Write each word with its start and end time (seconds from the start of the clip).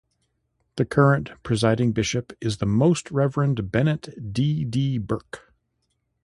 The 0.77 0.85
current 0.85 1.29
Presiding 1.43 1.91
Bishop 1.91 2.33
is 2.43 2.57
the 2.57 2.65
Most 2.65 3.11
Reverend 3.11 3.71
Bennett 3.71 4.33
D. 4.33 4.65
D. 4.65 4.97
Burke. 4.97 5.53